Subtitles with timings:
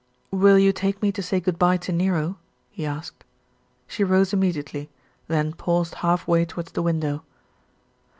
[0.31, 2.39] "Will you take me to say good bye to Nero?"
[2.71, 3.23] he asked.
[3.85, 4.89] She rose immediately,
[5.27, 7.23] then paused half way towards the window.